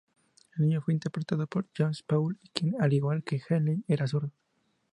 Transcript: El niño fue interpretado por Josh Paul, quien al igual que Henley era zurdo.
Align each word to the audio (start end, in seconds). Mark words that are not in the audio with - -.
El 0.57 0.65
niño 0.65 0.81
fue 0.81 0.95
interpretado 0.95 1.45
por 1.45 1.67
Josh 1.77 1.99
Paul, 2.07 2.39
quien 2.53 2.75
al 2.81 2.91
igual 2.91 3.23
que 3.23 3.39
Henley 3.47 3.83
era 3.87 4.07
zurdo. 4.07 4.31